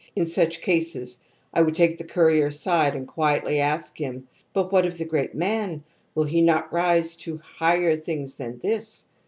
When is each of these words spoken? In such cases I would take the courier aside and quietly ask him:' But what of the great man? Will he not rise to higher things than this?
In 0.15 0.25
such 0.25 0.61
cases 0.61 1.19
I 1.53 1.61
would 1.61 1.75
take 1.75 1.99
the 1.99 2.03
courier 2.03 2.47
aside 2.47 2.95
and 2.95 3.07
quietly 3.07 3.59
ask 3.59 3.99
him:' 3.99 4.27
But 4.51 4.71
what 4.71 4.83
of 4.87 4.97
the 4.97 5.05
great 5.05 5.35
man? 5.35 5.83
Will 6.15 6.23
he 6.23 6.41
not 6.41 6.73
rise 6.73 7.15
to 7.17 7.37
higher 7.37 7.95
things 7.95 8.37
than 8.37 8.57
this? 8.57 9.05